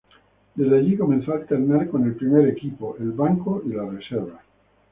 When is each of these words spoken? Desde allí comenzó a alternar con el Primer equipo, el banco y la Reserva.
Desde 0.55 0.79
allí 0.79 0.97
comenzó 0.97 1.31
a 1.31 1.35
alternar 1.35 1.87
con 1.89 2.03
el 2.05 2.15
Primer 2.15 2.47
equipo, 2.49 2.97
el 2.99 3.11
banco 3.11 3.61
y 3.63 3.69
la 3.69 3.85
Reserva. 3.85 4.41